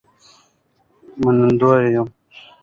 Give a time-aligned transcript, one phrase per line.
[1.21, 2.07] منندوی یم